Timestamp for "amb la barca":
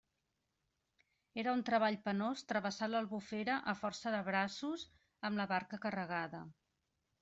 5.31-5.85